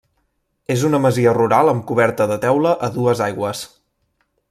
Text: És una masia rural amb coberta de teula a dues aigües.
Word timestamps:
És 0.75 0.85
una 0.89 0.99
masia 1.03 1.33
rural 1.37 1.71
amb 1.73 1.87
coberta 1.91 2.29
de 2.35 2.41
teula 2.49 2.75
a 2.89 2.93
dues 2.99 3.23
aigües. 3.31 3.67